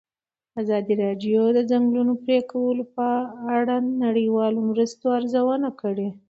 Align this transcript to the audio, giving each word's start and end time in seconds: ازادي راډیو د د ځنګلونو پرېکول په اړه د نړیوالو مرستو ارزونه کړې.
ازادي 0.61 0.93
راډیو 1.03 1.41
د 1.53 1.53
د 1.57 1.59
ځنګلونو 1.71 2.13
پرېکول 2.25 2.77
په 2.95 3.07
اړه 3.57 3.75
د 3.83 3.87
نړیوالو 4.03 4.59
مرستو 4.69 5.05
ارزونه 5.17 5.69
کړې. 5.81 6.09